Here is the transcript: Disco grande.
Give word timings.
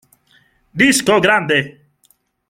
Disco 0.79 1.19
grande. 1.19 1.59